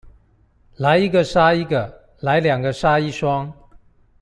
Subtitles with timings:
[0.77, 3.53] 來一個殺一個、來兩個殺一雙